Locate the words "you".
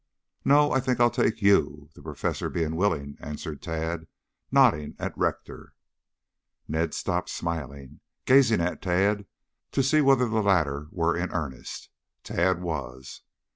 1.43-1.89